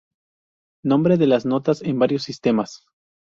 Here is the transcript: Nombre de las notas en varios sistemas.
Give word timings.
Nombre 0.83 1.17
de 1.17 1.27
las 1.27 1.45
notas 1.45 1.83
en 1.83 1.99
varios 1.99 2.23
sistemas. 2.23 2.87